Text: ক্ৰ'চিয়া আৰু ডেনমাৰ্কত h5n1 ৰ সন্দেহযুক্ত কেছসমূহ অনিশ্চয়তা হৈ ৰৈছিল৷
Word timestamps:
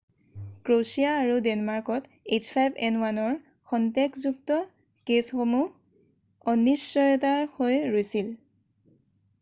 ক্ৰ'চিয়া 0.67 1.09
আৰু 1.25 1.35
ডেনমাৰ্কত 1.47 2.09
h5n1 2.37 3.19
ৰ 3.25 3.35
সন্দেহযুক্ত 3.73 4.59
কেছসমূহ 5.11 6.53
অনিশ্চয়তা 6.57 7.37
হৈ 7.61 7.81
ৰৈছিল৷ 7.95 8.37